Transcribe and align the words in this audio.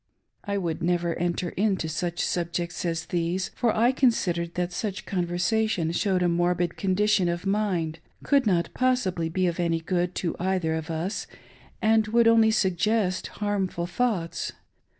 I 0.43 0.57
would 0.57 0.81
never 0.81 1.13
enter 1.19 1.49
into 1.49 1.87
such 1.87 2.21
subjects 2.25 2.85
as 2.85 3.05
these, 3.05 3.49
for 3.49 3.71
I 3.71 3.91
con 3.91 4.09
sidered 4.09 4.55
that 4.55 4.73
such 4.73 5.05
conversation 5.05 5.91
showed 5.91 6.23
a 6.23 6.27
morbid 6.27 6.75
condition 6.75 7.29
of 7.29 7.45
mind, 7.45 7.99
could 8.23 8.47
not 8.47 8.73
possibly 8.73 9.29
be 9.29 9.45
of 9.45 9.59
any 9.59 9.79
good 9.79 10.15
to 10.15 10.35
either 10.39 10.73
of 10.73 10.89
us, 10.89 11.27
and 11.83 12.07
would 12.07 12.27
only 12.27 12.49
suggest 12.49 13.27
harmful 13.27 13.85
thoughts. 13.85 14.53